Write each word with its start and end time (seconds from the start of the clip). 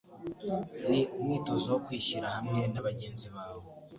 Ni 0.89 0.99
umwitozo 1.15 1.65
wo 1.73 1.79
kwishyira 1.85 2.27
hamwe 2.35 2.59
na 2.71 2.81
bagenzi 2.87 3.27
bawe 3.35 3.63